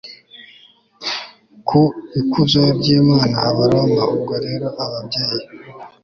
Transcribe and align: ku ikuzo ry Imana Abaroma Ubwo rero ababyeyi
ku 1.67 1.81
ikuzo 2.19 2.61
ry 2.77 2.85
Imana 2.97 3.37
Abaroma 3.49 4.01
Ubwo 4.15 4.33
rero 4.45 4.67
ababyeyi 4.83 5.45